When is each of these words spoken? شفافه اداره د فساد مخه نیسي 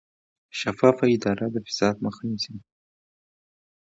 شفافه 0.59 1.05
اداره 1.15 1.45
د 1.51 1.55
فساد 1.65 1.95
مخه 2.05 2.23
نیسي 2.29 2.55